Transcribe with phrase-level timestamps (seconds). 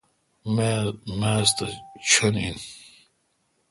[1.19, 1.65] میز تو
[2.09, 2.57] ݭن این۔